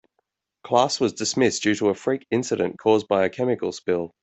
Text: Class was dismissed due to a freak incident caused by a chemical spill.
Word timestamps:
Class 0.63 0.99
was 0.99 1.13
dismissed 1.13 1.61
due 1.61 1.75
to 1.75 1.89
a 1.89 1.93
freak 1.93 2.25
incident 2.31 2.79
caused 2.79 3.07
by 3.07 3.23
a 3.23 3.29
chemical 3.29 3.71
spill. 3.71 4.15